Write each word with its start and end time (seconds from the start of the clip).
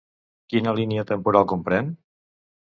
Quina 0.53 0.73
línia 0.79 1.03
temporal 1.11 1.47
comprèn? 1.53 1.93